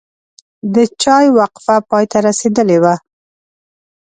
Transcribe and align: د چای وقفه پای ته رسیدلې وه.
د 0.73 0.75
چای 1.01 1.25
وقفه 1.37 1.75
پای 1.89 2.05
ته 2.11 2.17
رسیدلې 2.27 2.77
وه. 2.83 2.95